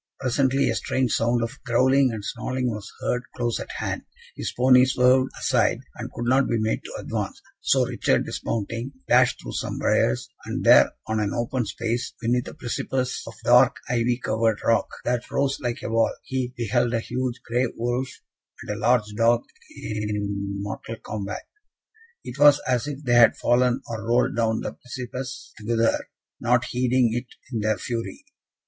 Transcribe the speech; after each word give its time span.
Presently, 0.19 0.67
a 0.67 0.73
strange 0.73 1.11
sound 1.13 1.43
of 1.43 1.59
growling 1.63 2.11
and 2.11 2.25
snarling 2.25 2.71
was 2.71 2.91
heard 3.01 3.21
close 3.35 3.59
at 3.59 3.71
hand: 3.73 4.01
his 4.35 4.51
pony 4.57 4.83
swerved 4.83 5.29
aside, 5.39 5.81
and 5.93 6.11
could 6.13 6.25
not 6.25 6.47
be 6.47 6.57
made 6.57 6.83
to 6.85 6.95
advance; 6.97 7.39
so 7.59 7.85
Richard, 7.85 8.25
dismounting, 8.25 8.93
dashed 9.07 9.39
through 9.39 9.51
some 9.51 9.77
briars, 9.77 10.27
and 10.45 10.63
there, 10.63 10.93
on 11.05 11.19
an 11.19 11.35
open 11.35 11.67
space, 11.67 12.15
beneath 12.19 12.47
a 12.47 12.55
precipice 12.55 13.21
of 13.27 13.35
dark 13.43 13.75
ivy 13.91 14.17
covered 14.17 14.59
rock, 14.65 14.87
that 15.05 15.29
rose 15.29 15.59
like 15.59 15.83
a 15.83 15.89
wall, 15.91 16.11
he 16.23 16.51
beheld 16.57 16.95
a 16.95 16.99
huge 16.99 17.39
grey 17.45 17.67
wolf 17.75 18.09
and 18.63 18.75
a 18.75 18.79
large 18.79 19.05
dog 19.15 19.43
in 19.79 20.51
mortal 20.63 20.95
combat. 21.03 21.43
It 22.23 22.39
was 22.39 22.59
as 22.67 22.87
if 22.87 23.03
they 23.03 23.13
had 23.13 23.37
fallen 23.37 23.81
or 23.87 24.03
rolled 24.07 24.35
down 24.35 24.61
the 24.61 24.73
precipice 24.73 25.53
together, 25.59 26.09
not 26.39 26.65
heeding 26.71 27.13
it 27.13 27.27
in 27.53 27.59
their 27.59 27.77
fury. 27.77 28.25